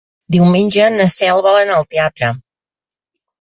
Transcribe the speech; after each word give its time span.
Diumenge 0.35 0.87
na 0.93 1.07
Cel 1.15 1.43
vol 1.49 1.59
anar 1.59 1.77
al 1.77 1.85
teatre. 1.93 2.31